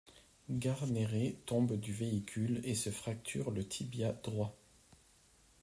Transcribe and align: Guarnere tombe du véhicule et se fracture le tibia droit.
Guarnere 0.49 1.35
tombe 1.45 1.75
du 1.75 1.93
véhicule 1.93 2.59
et 2.63 2.73
se 2.73 2.89
fracture 2.89 3.51
le 3.51 3.67
tibia 3.67 4.13
droit. 4.13 4.57